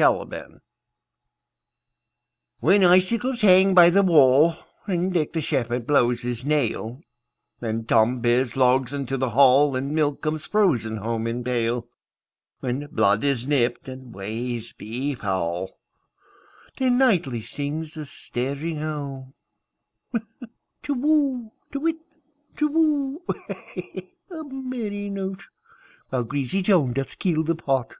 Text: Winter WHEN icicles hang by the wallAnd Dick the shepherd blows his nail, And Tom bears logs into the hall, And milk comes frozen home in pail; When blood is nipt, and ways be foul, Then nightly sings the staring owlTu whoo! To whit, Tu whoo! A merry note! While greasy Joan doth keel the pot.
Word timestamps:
Winter 0.00 0.62
WHEN 2.60 2.84
icicles 2.84 3.42
hang 3.42 3.74
by 3.74 3.90
the 3.90 4.02
wallAnd 4.02 5.12
Dick 5.12 5.34
the 5.34 5.42
shepherd 5.42 5.86
blows 5.86 6.22
his 6.22 6.42
nail, 6.42 7.02
And 7.60 7.86
Tom 7.86 8.20
bears 8.22 8.56
logs 8.56 8.94
into 8.94 9.18
the 9.18 9.28
hall, 9.28 9.76
And 9.76 9.92
milk 9.94 10.22
comes 10.22 10.46
frozen 10.46 10.96
home 10.96 11.26
in 11.26 11.44
pail; 11.44 11.86
When 12.60 12.86
blood 12.86 13.24
is 13.24 13.46
nipt, 13.46 13.88
and 13.88 14.14
ways 14.14 14.72
be 14.72 15.12
foul, 15.14 15.78
Then 16.78 16.96
nightly 16.96 17.42
sings 17.42 17.92
the 17.92 18.06
staring 18.06 18.78
owlTu 18.78 19.32
whoo! 20.96 21.52
To 21.72 21.78
whit, 21.78 21.98
Tu 22.56 22.68
whoo! 22.68 23.22
A 24.30 24.44
merry 24.44 25.10
note! 25.10 25.44
While 26.08 26.24
greasy 26.24 26.62
Joan 26.62 26.94
doth 26.94 27.18
keel 27.18 27.42
the 27.44 27.54
pot. 27.54 27.96